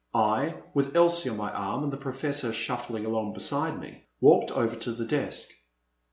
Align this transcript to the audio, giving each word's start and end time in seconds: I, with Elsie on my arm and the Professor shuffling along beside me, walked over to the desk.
I, 0.15 0.55
with 0.73 0.95
Elsie 0.95 1.29
on 1.29 1.37
my 1.37 1.51
arm 1.51 1.83
and 1.83 1.93
the 1.93 1.97
Professor 1.97 2.51
shuffling 2.53 3.05
along 3.05 3.33
beside 3.33 3.79
me, 3.79 4.07
walked 4.19 4.49
over 4.49 4.75
to 4.75 4.91
the 4.93 5.05
desk. 5.05 5.49